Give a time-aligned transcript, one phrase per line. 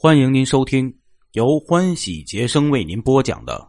[0.00, 0.94] 欢迎您收听
[1.32, 3.68] 由欢喜杰生为您播讲的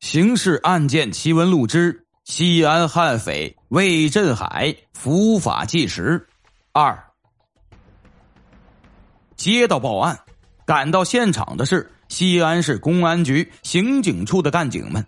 [0.04, 6.26] 《刑事案件奇闻录之西安悍匪魏振海伏法纪实
[6.72, 6.92] 二》。
[9.36, 10.18] 接到报案，
[10.66, 15.06] 赶到现场的是西安市公安局刑警处的干警们，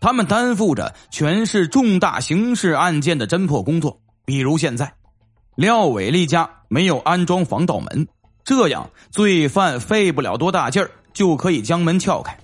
[0.00, 4.02] 他们担负着全市重大刑事案件的侦破工作。
[4.24, 4.92] 比如现在，
[5.54, 8.08] 廖伟丽家没有安装防盗门。
[8.44, 12.36] 这样，罪犯费不了多大劲儿就可以将门撬开。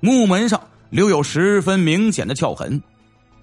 [0.00, 2.82] 木门上留有十分明显的撬痕，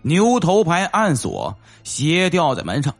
[0.01, 2.91] 牛头牌暗锁斜吊在门上，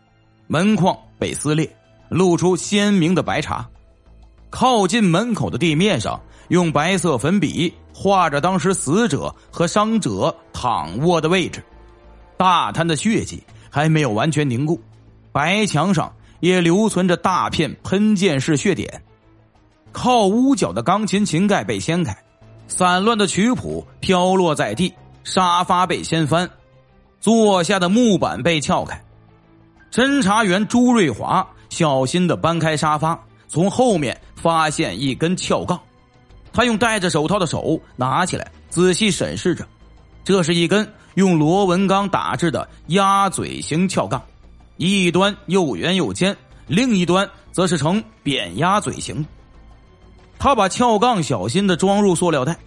[0.46, 1.76] 门框被撕裂，
[2.08, 3.68] 露出鲜明的白茶。
[4.52, 11.64] 靠近门口的地面上，用白色粉笔画着当时死者和伤者躺卧的位置，
[12.38, 14.80] 大滩的血迹还没有完全凝固，
[15.32, 16.14] 白墙上。
[16.42, 19.04] 也留存着大片喷溅式血点，
[19.92, 22.16] 靠屋角的钢琴琴盖被掀开，
[22.68, 26.50] 散乱的曲谱飘落在地，沙发被掀翻，
[27.20, 29.02] 坐下的木板被撬开。
[29.92, 35.80] 侦查员朱瑞华小心的搬开沙发，从后面发现一根撬杠，
[36.54, 39.66] 他用戴着手套的手拿起来，仔细审视着，
[40.24, 44.22] 这是一根用螺纹钢打制的鸭嘴形撬杠。
[44.78, 49.26] 一端又圆又尖，另一端则是呈扁鸭嘴形。
[50.40, 52.58] 他把撬杠小心的装入塑料袋。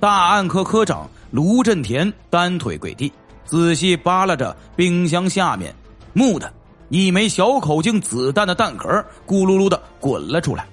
[0.00, 3.12] 大案科科长卢振田单腿跪地，
[3.44, 5.72] 仔细扒拉着冰箱下面
[6.14, 6.52] 木的
[6.88, 8.88] 一枚小口径子弹的弹壳，
[9.26, 10.66] 咕噜噜的滚了出来。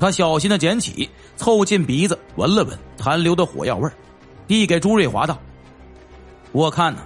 [0.00, 3.90] 他小心的捡起，凑近鼻子闻了闻残留的火药味
[4.46, 5.38] 递给朱瑞华道
[6.52, 7.00] ：“我看呢，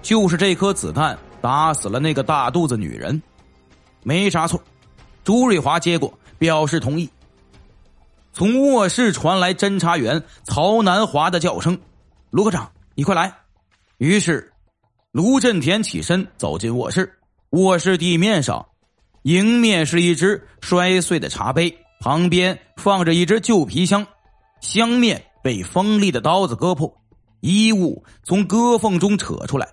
[0.00, 3.22] 就是这颗子弹。”打死了那个大肚子女人，
[4.02, 4.60] 没啥错。
[5.22, 7.08] 朱瑞华接过，表示同意。
[8.36, 11.78] 从卧室传来侦查员曹南华的叫声
[12.28, 13.32] ：“卢科长，你快来！”
[13.96, 14.52] 于是，
[15.10, 17.10] 卢振田起身走进卧室。
[17.52, 18.66] 卧室地面上，
[19.22, 24.06] 迎面是一只摔碎的茶杯，旁边放着一只旧皮箱，
[24.60, 26.94] 箱面被锋利的刀子割破，
[27.40, 29.66] 衣物从割缝中扯出来。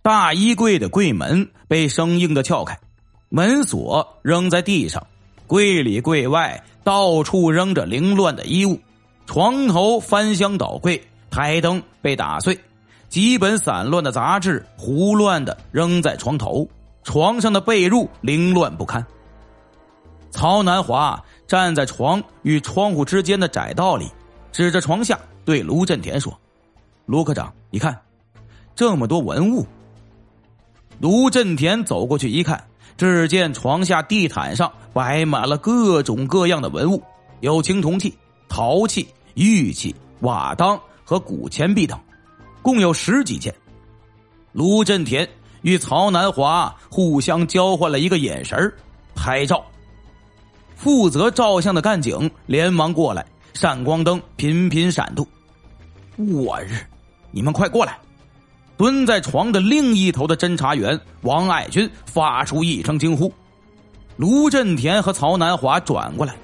[0.00, 2.80] 大衣柜的柜门被生硬的撬开，
[3.28, 5.06] 门锁扔在地上，
[5.50, 8.78] 柜里柜外到处扔着凌乱的衣物，
[9.26, 12.56] 床头翻箱倒柜，台灯被打碎，
[13.08, 16.68] 几本散乱的杂志胡乱的扔在床头，
[17.02, 19.04] 床上的被褥凌乱不堪。
[20.30, 24.08] 曹南华站在床与窗户之间的窄道里，
[24.52, 26.32] 指着床下对卢振田说
[27.06, 28.00] ：“卢科长，你看，
[28.76, 29.66] 这么多文物。”
[31.00, 32.62] 卢振田走过去一看，
[33.00, 37.02] 只见床下地毯上摆满了各种各样的文物，
[37.40, 38.14] 有青铜器、
[38.46, 41.98] 陶器、玉器、瓦当和古钱币等，
[42.60, 43.54] 共有十几件。
[44.52, 45.26] 卢振田
[45.62, 48.70] 与曹南华互相交换了一个眼神
[49.14, 49.64] 拍照。
[50.76, 53.24] 负责照相的干警连忙过来，
[53.54, 55.26] 闪光灯频频闪动。
[56.18, 56.74] 我日，
[57.30, 57.98] 你们快过来！
[58.80, 63.30] 蹲在床的另一头的侦查员王爱军发出一声惊呼，
[64.16, 66.34] 卢振田和曹南华转过来，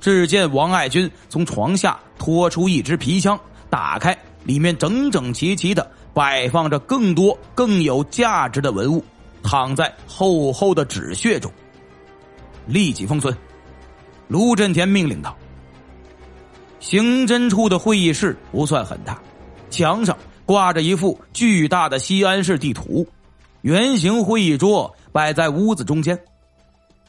[0.00, 3.38] 只见王爱军从床下拖出一只皮箱，
[3.68, 9.04] 打开，里面整整齐齐的摆放着更多更有价值的文物，
[9.42, 11.52] 躺在厚厚的纸屑中。
[12.66, 13.36] 立即封存，
[14.28, 15.36] 卢振田命令道。
[16.80, 19.20] 刑侦处的会议室不算很大，
[19.68, 20.16] 墙上。
[20.44, 23.06] 挂着一幅巨大的西安市地图，
[23.62, 26.18] 圆形会议桌摆在屋子中间，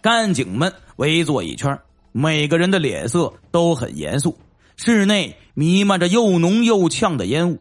[0.02, 1.78] 干警们围坐一圈，
[2.12, 4.38] 每个人的脸色都很严肃。
[4.76, 7.60] 室内弥漫着又浓又呛的烟雾。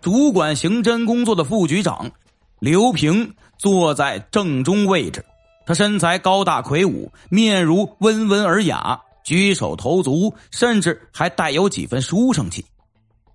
[0.00, 2.12] 主管刑侦工作的副局长
[2.60, 5.24] 刘平坐在正中位置，
[5.66, 12.64] 他身材高大魁梧，面如温文尔雅，举手投足甚至还带有几分书生气。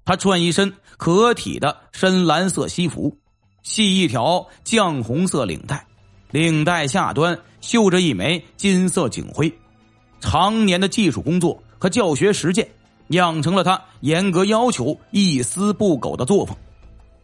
[0.03, 3.15] 他穿一身可体的深蓝色西服，
[3.63, 5.85] 系一条绛红色领带，
[6.31, 9.51] 领带下端绣着一枚金色警徽。
[10.19, 12.67] 常年的技术工作和教学实践，
[13.07, 16.55] 养成了他严格要求、一丝不苟的作风。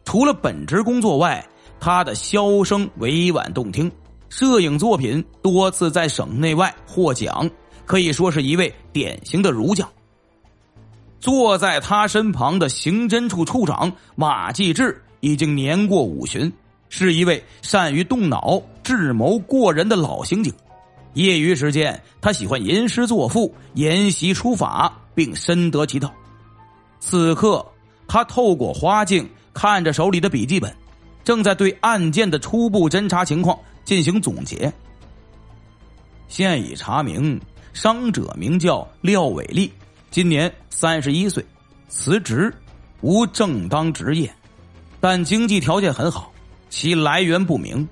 [0.06, 1.46] 除了本职工作外，
[1.80, 3.92] 他的箫声委婉动听，
[4.30, 7.50] 摄影作品多次在省内外获奖，
[7.86, 9.88] 可以说是一位典型的儒将。
[11.20, 16.52] 坐在他身旁的刑侦处处长马继志已经年过五旬，
[16.90, 20.54] 是一位善于动脑、智谋过人的老刑警。
[21.14, 26.14] 业余时间，他喜欢吟诗作赋、研习书法，并深得其道。
[27.00, 27.66] 此刻，
[28.08, 30.72] 他透过花镜看着手里的笔记本，
[31.24, 34.72] 正在对案件的初步侦查情况进行总结。
[36.28, 37.42] 现已查明，
[37.74, 39.74] 伤者名叫廖伟立，
[40.18, 41.46] 今年三十一岁，
[41.90, 42.52] 辞职，
[43.02, 44.34] 无正当职业，
[45.00, 46.32] 但经济条件很好，
[46.72, 47.88] 其来源不明。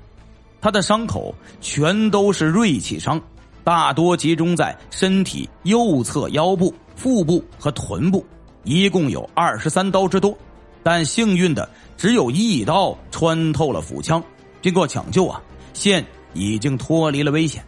[0.59, 3.21] 他的伤口全都是锐器伤，
[3.63, 8.25] 大多集中在身体右侧腰部、腹部和臀部，
[8.63, 10.35] 一共有二十三刀之多。
[10.81, 14.19] 但幸运的只有一刀穿透了腹腔，
[14.63, 15.39] 经过抢救啊，
[15.73, 17.63] 现已经脱离了危险。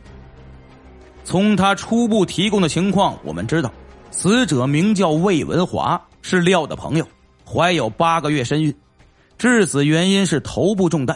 [1.24, 3.72] 从他初步提供的情况，我们知道，
[4.20, 7.08] 死者名叫魏文华，是廖的朋友，
[7.46, 8.74] 怀有八个月身孕，
[9.38, 11.16] 致死原因是头部中弹。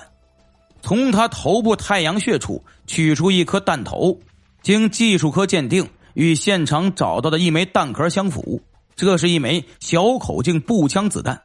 [0.84, 4.20] 从他头部太阳穴处取出一颗弹头，
[4.62, 8.62] 经技术科鉴定，与现场找到的一枚弹壳相符。
[8.96, 11.42] 这是一枚小口径步枪子弹，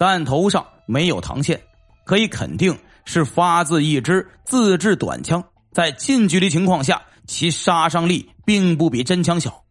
[0.00, 1.62] 弹头上没有膛线，
[2.04, 5.44] 可以肯定是发自一支自制短枪。
[5.70, 9.62] 在近距离情况下，其杀伤力并不比真枪小。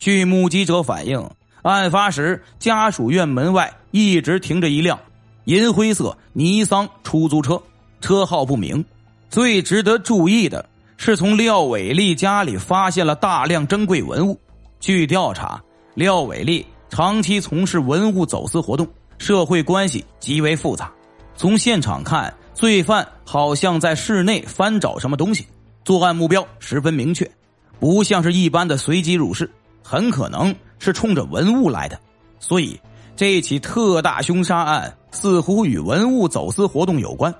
[0.00, 1.30] 据目击者反映，
[1.60, 4.98] 案发时家属院门外一直停着一辆
[5.44, 7.62] 银灰色尼桑出租车。
[8.00, 8.82] 车号不明，
[9.28, 10.66] 最值得注意的
[10.96, 14.40] 是，从廖伟丽家里发现了大量珍贵文物。
[14.80, 15.62] 据调查，
[15.92, 18.88] 廖伟丽长期从事文物走私活动，
[19.18, 20.90] 社会关系极为复杂。
[21.36, 25.46] 从现场看，罪犯好像在室内翻找什么东西，
[25.84, 27.30] 作案目标十分明确，
[27.78, 29.50] 不像是一般的随机入室，
[29.82, 31.98] 很可能是冲着文物来的。
[32.38, 32.80] 所以，
[33.16, 37.34] 这起特大凶杀案似乎与文物走私活动有关。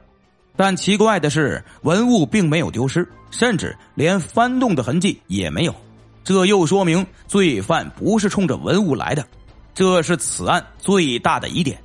[0.56, 5.74] 但奇怪的是，文物并没有丢失，甚至连翻动的痕迹也没有。
[6.22, 9.26] 这又说明罪犯不是冲着文物来的，
[9.74, 11.82] 这是此案最大的疑点。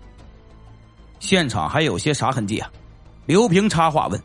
[1.20, 2.70] 现场还有些啥痕迹啊？
[3.26, 4.22] 刘平插话问。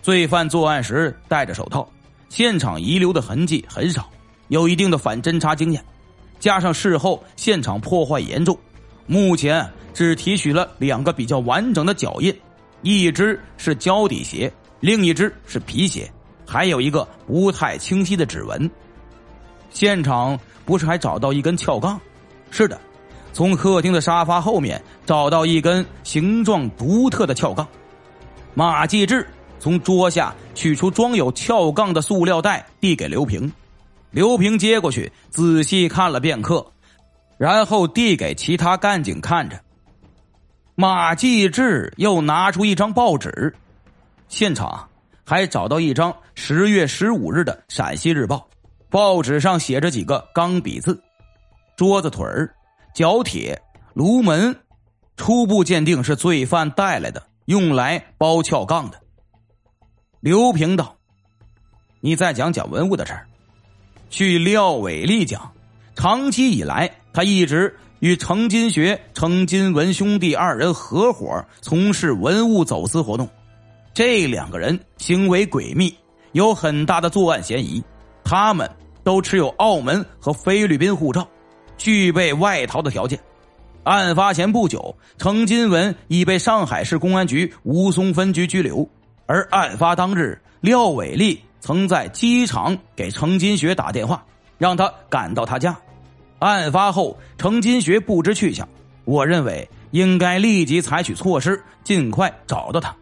[0.00, 1.88] 罪犯作案时戴着手套，
[2.28, 4.08] 现场遗留的痕迹很少，
[4.48, 5.84] 有一定的反侦查经验，
[6.38, 8.58] 加上事后现场破坏严重，
[9.06, 12.34] 目前只提取了两个比较完整的脚印。
[12.82, 16.12] 一只是胶底鞋，另一只是皮鞋，
[16.46, 18.70] 还有一个不太清晰的指纹。
[19.70, 21.98] 现场不是还找到一根撬杠？
[22.50, 22.78] 是的，
[23.32, 27.66] 从客厅的沙发后面找到一根形状独特的撬杠。
[28.52, 29.26] 马继志
[29.58, 33.50] 从桌下取出装有撬杠的塑料袋，递给刘平。
[34.14, 36.64] 刘平接过去，仔细看了片刻，
[37.36, 39.60] 然后递给其他干警看着。
[40.76, 43.52] 马继志又拿出一张报纸，
[44.28, 44.88] 现场
[45.24, 48.36] 还找到一张十月十五日的《陕西日报》，
[48.88, 51.02] 报纸上写着几个钢笔字
[51.76, 52.54] ：“桌子腿儿、
[52.94, 53.60] 角铁、
[53.94, 54.56] 炉门，
[55.16, 59.00] 初步鉴定是罪犯带来的，用来包撬杠的。”
[60.22, 60.96] 刘平道
[61.98, 63.26] ：“你再讲讲文物的事儿。”
[64.16, 65.50] 据廖伟立讲，
[65.96, 67.76] 长期以来他一直。
[67.98, 73.28] 与程金学、程金文兄弟二人合伙从事文物走私活动，
[73.92, 75.92] 这两个人行为诡秘，
[76.30, 77.82] 有很大的作案嫌疑。
[78.22, 78.70] 他们
[79.02, 81.26] 都持有澳门和菲律宾护照，
[81.76, 83.18] 具备外逃的条件。
[83.82, 88.88] 案发前不久，程金文已被上海市公安局吴淞分局拘留，
[89.26, 94.22] 而案发当日，廖伟立曾在机场给程金学打电话，
[94.58, 95.74] 让他赶到他家。
[96.38, 98.68] 案发后，程金学不知去向。
[99.06, 102.94] 我认为应该立即采取措施，尽快找到他。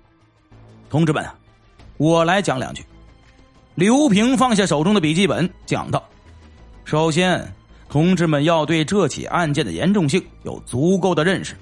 [0.89, 1.27] 同志们，
[1.97, 2.85] 我来讲两句。
[3.75, 6.01] 刘平放下手中的笔记本，讲道
[6.87, 7.53] ：“首先，
[7.89, 11.57] 同志们要对这起案件的严重性有足够的认识，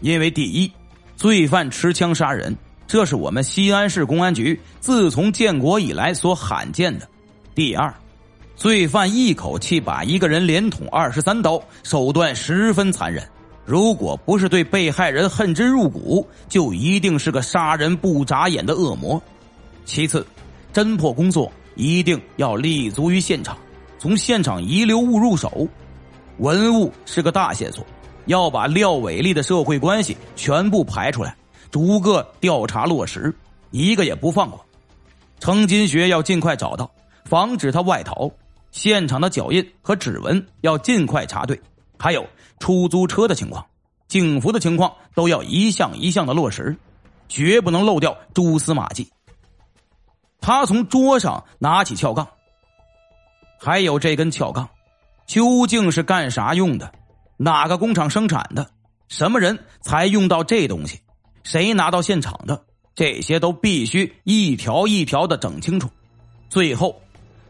[0.00, 0.72] 因为第一，
[1.16, 7.06] 罪犯持枪杀人，这是我们西安市公安局自从建国以来所罕见的；
[7.54, 7.92] 第二。”
[8.56, 13.22] 罪犯一口气把一个人连捅二十三刀，手段十分残忍。
[13.66, 19.22] 如果不是对被害人恨之入骨，就一定是个杀人不眨眼的恶魔。
[19.84, 20.26] 其次，
[20.72, 23.58] 侦破工作一定要立足于现场，
[23.98, 25.68] 从现场遗留物入手。
[26.38, 27.84] 文物是个大线索，
[28.24, 31.36] 要把廖伟立的社会关系全部排出来，
[31.70, 33.34] 逐个调查落实，
[33.70, 34.64] 一个也不放过。
[35.40, 36.90] 程金学要尽快找到，
[37.24, 38.30] 防止他外逃。
[38.70, 41.58] 现场的脚印和指纹要尽快查对，
[41.98, 42.26] 还有
[42.58, 43.64] 出租车的情况、
[44.06, 46.76] 警服的情况都要一项一项的落实，
[47.28, 49.10] 绝不能漏掉蛛丝马迹。
[50.40, 52.28] 他从桌上拿起撬杠，
[53.58, 54.68] 还有这根撬杠，
[55.26, 56.92] 究竟是干啥用的？
[57.38, 58.70] 哪个工厂生产的？
[59.08, 61.00] 什么人才用到这东西？
[61.46, 62.60] 谁拿到现场的？
[62.96, 65.88] 这些都必须一条一条的整清楚。
[66.48, 67.00] 最后，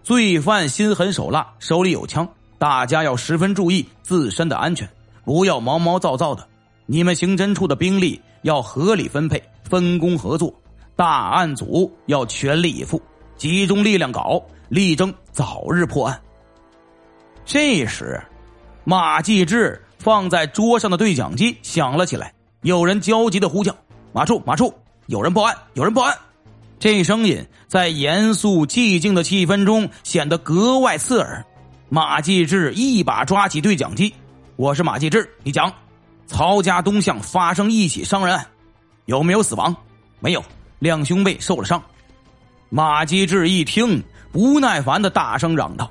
[0.03, 4.87] 罪犯心狠手辣，手里有枪，大家要十分注意自身的安全，
[5.25, 6.47] 不要毛毛躁躁的。
[6.85, 10.53] 你们刑侦处的兵力要合理分配，分工合作，
[10.95, 13.01] 大案组要全力以赴，
[13.39, 16.21] 集中力量搞，力争早日破案。
[17.47, 18.23] 这时，
[18.85, 23.75] 马继志放在桌上的对讲机响了起来，有人焦急的呼叫
[24.17, 24.73] ：“马处，马处，
[25.09, 26.17] 有人报案，有人报案！”
[26.81, 31.45] 这声音在严肃寂静的气氛中显得格外刺耳。
[31.91, 34.15] 马继志一把抓起对讲机
[34.57, 35.71] ：“我是马继志，你讲。”
[36.27, 38.47] 曹家东巷发生一起伤人案，
[39.05, 39.77] 有没有死亡？
[40.19, 40.43] 没有，
[40.79, 41.83] 两兄妹受了伤。
[42.71, 45.91] 马继志一听，不耐烦的大声嚷道：“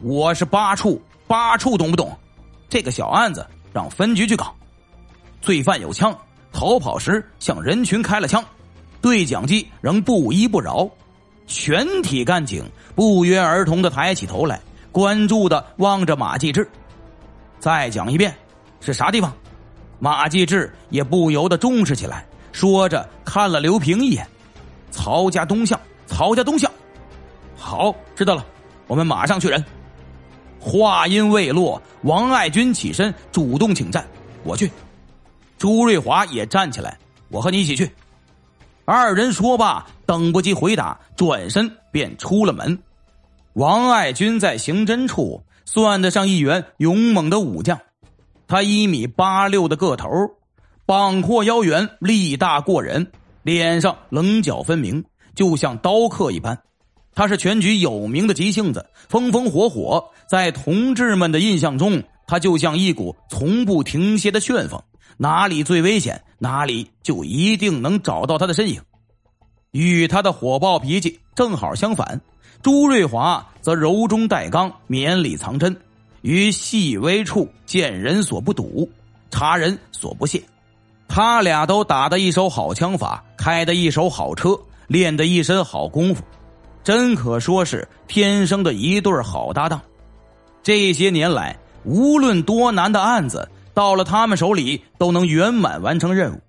[0.00, 2.16] 我是八处，八处懂不懂？
[2.68, 4.54] 这个小案子让分局去搞。
[5.42, 6.16] 罪犯有枪，
[6.58, 8.44] 逃跑时向人群开了枪。
[9.00, 10.90] 对讲机仍不依不饶。
[11.46, 12.64] 全体干警
[12.96, 14.60] 不约而同的抬起头来，
[14.90, 16.68] 关注的望着马继志。
[17.60, 18.34] 再讲一遍，
[18.80, 19.32] 是啥地方？”
[20.00, 24.26] 马继志也不由得重视起来，说着看了刘平一眼
[24.90, 26.68] ：“曹家东巷，曹家东巷，
[27.56, 28.44] 好，知道了，
[28.88, 29.64] 我们马上去人。”
[30.58, 34.04] 话音未落，王爱军起身主动请战
[34.42, 34.68] ：“我去。”
[35.58, 36.96] 朱瑞华也站起来
[37.28, 37.90] ：“我和你一起去。”
[38.86, 42.78] 二人说罢，等不及回答，转身便出了门。
[43.54, 47.78] 王爱军在刑侦处算得上一员勇猛的武将。
[48.46, 50.08] 他一米八六的个头，
[50.86, 53.10] 膀阔腰圆，力大过人，
[53.42, 56.58] 脸上棱角分明，就像刀刻一般。
[57.14, 64.80] 他是全局有名的急性子，风风火火，在同志们的印象中，他就像一股从不停歇的旋风，
[65.18, 68.80] 哪里最危险，哪里就一定能找到他的身影。
[69.72, 72.20] 与他的火爆脾气正好相反，
[72.62, 75.76] 朱瑞华则柔中带刚，绵里藏针。
[76.22, 78.90] 于细微处见人所不睹，
[79.30, 80.42] 察人所不屑。
[81.08, 86.22] 他俩都打得一手好枪法，开的一手好车，练的一身好功夫，
[86.84, 89.80] 真可说是天生的一对好搭档。
[90.62, 93.48] 这些年来，无论多难的案子，
[93.78, 96.40] 到了他们手里都能圆满完成任务。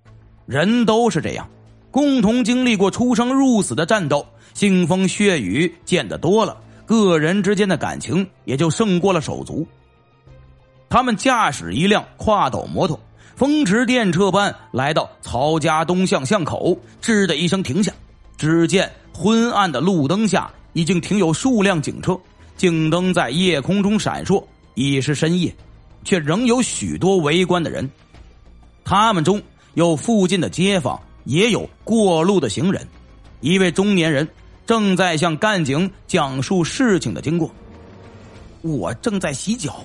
[0.46, 1.48] 人都是这样，
[1.92, 6.56] 共同经历过出生入死的战斗，腥风血雨见得多了。
[6.84, 9.64] 个人之间的感情也就胜过了手足。
[10.88, 12.98] 他们驾驶一辆跨斗摩托，
[13.36, 17.92] 风驰电掣般来到曹家东巷巷口，吱的一声停下。
[18.36, 22.18] 只见昏暗的路灯下，已经停有数辆警车，
[22.56, 24.42] 警灯在夜空中闪烁。
[24.74, 25.54] 已是深夜，
[26.04, 27.90] 却仍有许多围观的人。
[28.84, 29.42] 他们中
[29.74, 32.86] 有附近的街坊，也有过路的行人。
[33.40, 34.28] 一位中年人。
[34.66, 37.50] 正在向干警讲述事情的经过。
[38.60, 39.84] 我正在洗脚，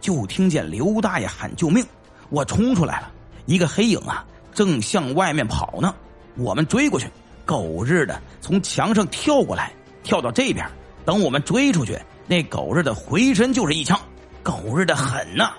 [0.00, 1.84] 就听见刘大爷喊救命，
[2.30, 3.12] 我冲出来了，
[3.44, 5.94] 一个黑影啊，正向外面跑呢。
[6.36, 7.06] 我们追过去，
[7.44, 9.70] 狗日的从墙上跳过来，
[10.02, 10.66] 跳到这边。
[11.04, 14.00] 等我们追出去，那狗日的回身就是一枪，
[14.44, 15.54] 狗日的狠呐！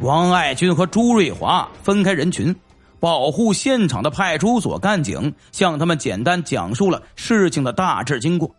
[0.00, 2.54] 王爱军和朱瑞华分开人群。
[2.98, 8.50] 保护现场的派出所干警向他们简单讲述了事情的大致经过。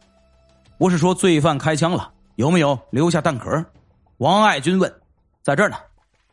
[0.78, 3.66] 不是说罪犯开枪了，有没有留下弹壳？
[4.18, 4.94] 王爱军问。
[5.42, 5.76] 在这儿呢。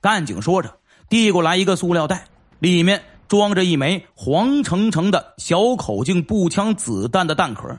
[0.03, 0.71] 干警说着，
[1.09, 2.27] 递过来一个塑料袋，
[2.59, 7.77] 里面装着一枚黄澄澄的小口径步枪子弹的弹壳。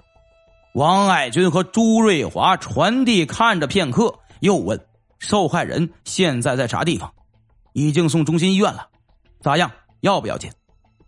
[0.73, 4.77] 王爱军和朱瑞华传递看着片刻，又问：
[5.19, 7.11] 受害人现在在啥地方？
[7.73, 8.87] 已经送中心医院了。
[9.41, 9.71] 咋样？
[10.01, 10.49] 要不要紧？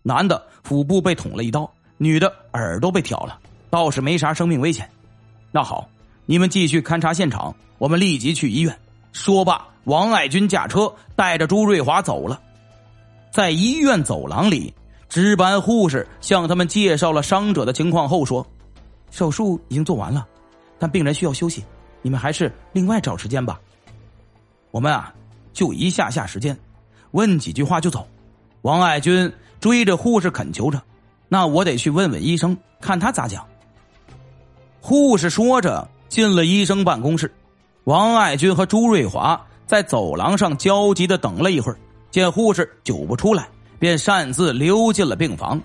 [0.02, 3.38] 男的腹部被捅了一刀，女的耳朵被挑了，
[3.70, 4.88] 倒是没啥生命危险。
[5.50, 5.88] 那好，
[6.26, 8.78] 你们继续勘察现场，我们立即去医院。
[9.12, 12.40] 说罢，王爱军驾车带着朱瑞华走了。
[13.30, 14.72] 在医院走廊里，
[15.08, 18.46] 值班护士向他们介绍了伤者的情况后说
[19.10, 20.26] ：“手术已经做完了，
[20.78, 21.64] 但病人需要休息，
[22.02, 23.60] 你们还是另外找时间吧。
[24.70, 25.12] 我们啊，
[25.52, 26.58] 就一下下时间，
[27.12, 28.06] 问几句话就走。”
[28.62, 30.82] 王爱军追着护士恳求着
[31.28, 33.46] ：“那我得去问问医生，看他咋讲。”
[34.80, 37.32] 护士说着进了医生办公室。
[37.84, 41.78] 王爱军和朱瑞华在走廊上焦急的等了一会儿，
[42.10, 43.48] 见护士久不出来，
[43.78, 45.60] 便擅自溜进了病房。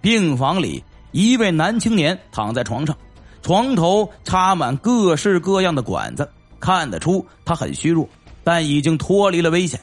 [0.00, 0.82] 病房里
[1.12, 2.96] 一位男青年躺在床上，
[3.42, 6.28] 床头插满各式各样的管子，
[6.60, 8.08] 看得出他很虚弱，
[8.44, 9.80] 但已经脱离了危险。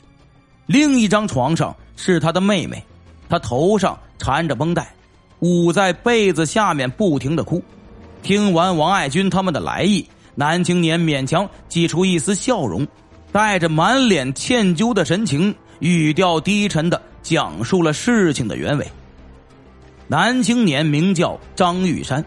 [0.68, 2.82] 另一张床上是他的妹妹，
[3.28, 4.94] 她头上缠着绷带，
[5.40, 7.62] 捂在被子下面，不停的哭。
[8.22, 12.88] 听完王爱军他们的来意，男青年勉强挤出一丝笑容，
[13.32, 18.88] 带着满脸歉疚的神情，语调低沉的讲述了事情的原委。
[20.08, 22.24] 男青年名叫张玉山，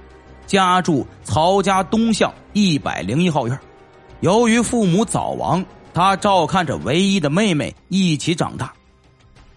[0.46, 3.58] 家住曹家东巷一百零一号院。
[4.20, 5.64] 由于父母早亡。
[5.94, 8.74] 他照看着唯一的妹妹一起长大。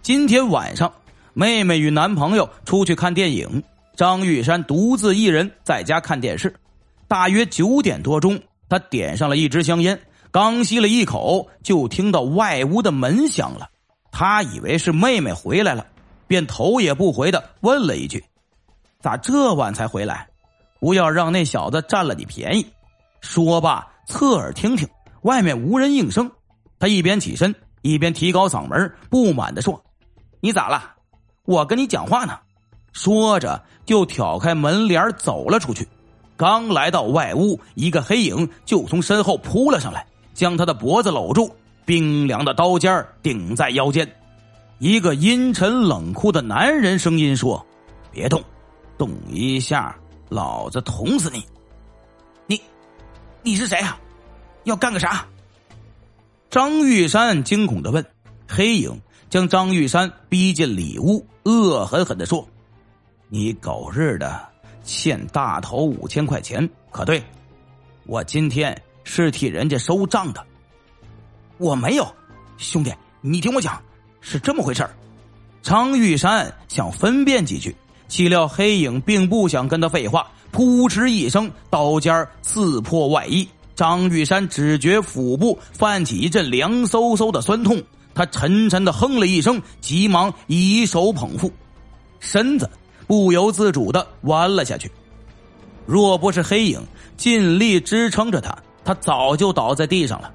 [0.04, 0.94] 今天晚上，
[1.34, 3.64] 妹妹与男朋友出去看电影，
[3.96, 6.56] 张玉山独自一人在家看电视。
[7.08, 8.40] 大约九点多钟，
[8.70, 13.68] 他点上了一支香烟，刚吸了一口，就听到外屋的门响了。
[14.12, 15.88] 他以为是妹妹回来了，
[16.28, 18.24] 便头也不回的问了一句
[19.02, 20.28] ：“咋这晚才回来？
[20.80, 22.68] 不要让那小子占了你便宜。”
[23.22, 24.88] 说罢，侧耳听听。
[25.28, 26.32] 外面无人应声，
[26.80, 29.84] 他一边起身一边提高嗓门，不满的说
[30.40, 30.94] ：“你咋了？
[31.44, 32.40] 我跟你讲话呢。”
[32.94, 35.86] 说着就挑开门帘走了出去。
[36.38, 41.54] 刚来到外屋，一个黑影就从身后扑了上来，将他的脖子搂住，
[41.86, 44.10] 冰凉的刀尖顶在腰间。
[44.80, 47.64] 一个阴沉冷酷的男人声音说
[48.14, 48.42] ：“别动，
[48.98, 49.94] 动一下，
[50.30, 51.44] 老子捅死你！
[52.48, 52.62] 你，
[53.44, 54.00] 你是谁啊？”
[54.68, 55.26] 要干个啥？
[56.50, 58.06] 张玉山惊恐的问。
[58.50, 62.46] 黑影将张玉山逼进里屋，恶狠狠的说
[63.30, 64.38] ：“你狗日的
[64.84, 67.24] 欠大头五千块钱，可对？
[68.06, 70.46] 我今天是替人家收账的。
[71.58, 72.06] 我没有，
[72.58, 73.82] 兄弟，你听我讲，
[74.20, 74.86] 是这么回事
[75.62, 77.74] 张玉山想分辨几句，
[78.10, 83.48] 岂料黑影并不想跟他废话，扑哧一声，刀尖刺破外衣。
[83.78, 87.84] 张玉山只觉腹部泛起一阵凉飕飕的酸痛，
[88.16, 91.54] 他沉沉的哼了一声，急忙以手捧腹，
[92.20, 92.68] 身子
[93.06, 94.92] 不由自主的弯了下去。
[95.86, 96.82] 若不是黑影
[97.18, 100.34] 尽力支撑着他，他早就倒在地上了。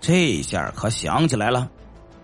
[0.00, 1.68] 这下可想起来了，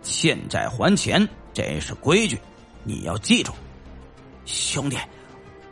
[0.05, 2.38] 欠债还钱，这是规矩，
[2.85, 3.52] 你要记住。
[4.46, 4.96] 兄弟，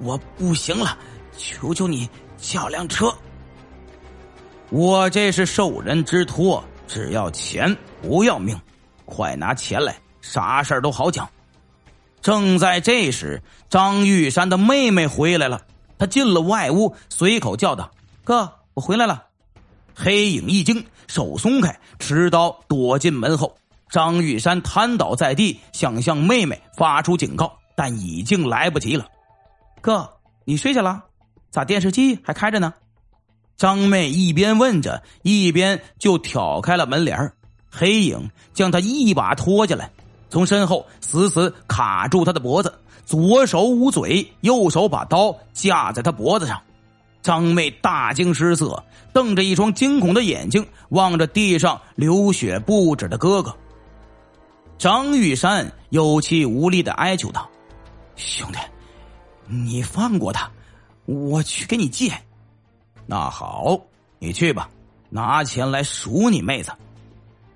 [0.01, 0.99] 我不行了，
[1.39, 3.15] 求求你叫辆车。
[4.73, 8.59] 我这是受人之托，只要钱不要命，
[9.05, 11.29] 快拿钱来，啥事儿都好讲。
[12.23, 15.61] 正在这时，张玉山的妹妹回来了，
[15.99, 17.91] 她进了外屋，随口叫道
[18.25, 19.27] ：“哥，我回来了。”
[19.95, 23.55] 黑影一惊，手松开，持刀躲进门后。
[23.91, 29.07] 张玉山瘫倒在地，想向妹妹发出警告，但已经来不及了。
[29.83, 30.09] 哥，
[30.47, 31.05] 你睡下了？
[31.51, 32.73] 咋电视机还开着呢？
[33.63, 37.33] 张妹一边问着，一边就挑开了门帘
[37.71, 39.89] 黑影将她一把拖下来，
[40.29, 42.75] 从身后死死卡住她的脖子，
[43.07, 46.61] 左手捂嘴，右手把刀架在她脖子上。
[47.23, 53.57] 张妹大惊失色，瞪着一双惊恐的眼睛望着地上流血不止的哥哥。
[54.77, 57.49] 张玉山有气无力的哀求道
[58.17, 58.59] ：“兄弟，
[59.47, 60.51] 你放过他，
[61.05, 62.13] 我去给你借。”
[63.07, 63.79] 那好，
[64.19, 64.69] 你去吧，
[65.11, 66.73] 拿钱来赎你妹子。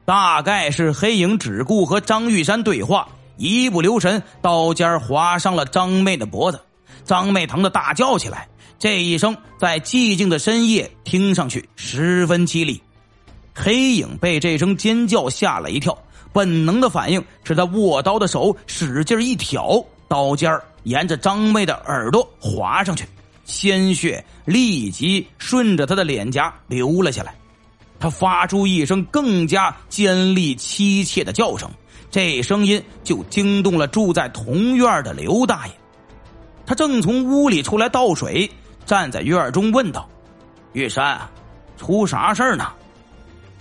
[0.04, 6.60] 大概是黑影只顾和张玉山对话，一不留神，刀尖划伤了张妹的脖子。
[7.04, 12.82] 张妹疼得大叫起来，这一声在寂静的深夜听上去十分凄厉。
[13.54, 15.96] 黑影被这声尖叫吓了一跳，
[16.32, 23.06] 本能的反应是他握刀的手使劲一挑，刀尖沿着张妹的耳朵划上去。
[23.46, 27.34] 鲜血立即顺着他的脸颊流了下来，
[27.98, 31.70] 他发出一声更加尖利凄切的叫声，
[32.10, 35.72] 这声音就惊动了住在同院的刘大爷。
[36.66, 38.50] 他正从屋里出来倒水，
[38.84, 40.08] 站在院中问道
[40.74, 41.20] ：“玉山，
[41.76, 42.66] 出啥事儿呢？”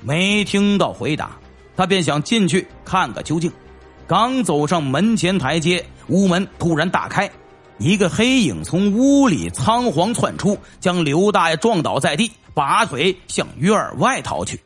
[0.01, 1.37] 没听到回答，
[1.77, 3.51] 他便想进去看个究竟。
[4.07, 7.29] 刚走上门前台阶，屋门突然打开。
[7.77, 14.61] 一个黑影从屋里仓皇窜出，将刘大爷撞倒在地，拔腿向院外逃去。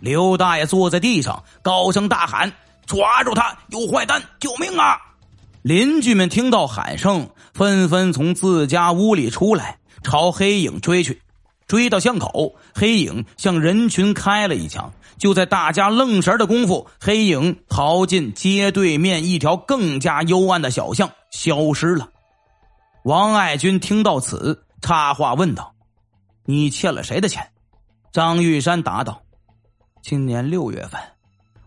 [0.00, 2.52] 刘大爷坐在地上，高声大喊
[2.86, 3.56] ：“抓住他！
[3.68, 4.22] 有坏蛋！
[4.40, 4.96] 救命啊！”
[5.62, 11.20] 邻居们听到喊声，纷纷从自家屋里出来，朝黑影追去。
[11.66, 14.92] 追到巷口，黑影向人群开了一枪。
[15.18, 22.08] 就在大家愣神的功夫，黑影逃进街对面一条更加幽暗的小巷，消失了。
[23.06, 25.72] 王爱军听到此，插话问道
[26.44, 27.48] ：“你欠了谁的钱？”
[28.10, 29.22] 张玉山答道
[30.02, 31.00] ：“今年六月份，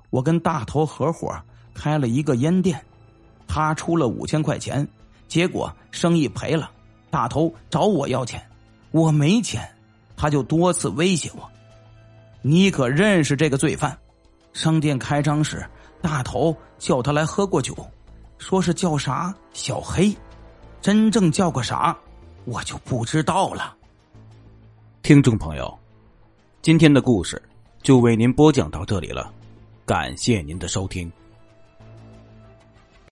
[0.09, 1.33] 我跟大头合伙
[1.73, 2.85] 开了一个烟店，
[3.47, 4.85] 他出了五千块钱，
[5.29, 6.69] 结果生意赔了。
[7.09, 8.45] 大头找我要钱，
[8.91, 9.65] 我没钱，
[10.17, 11.49] 他就多次威胁我。
[12.41, 13.97] 你可认识这个罪犯？
[14.51, 15.65] 商店开张时，
[16.01, 17.73] 大头叫他来喝过酒，
[18.39, 20.13] 说是叫啥小黑，
[20.81, 21.97] 真正叫个啥，
[22.45, 23.75] 我就不知道了。”
[25.03, 25.77] 听众朋友。
[26.61, 27.41] 今天的故事
[27.81, 29.31] 就为您播讲到这里了，
[29.85, 31.09] 感谢您的收听。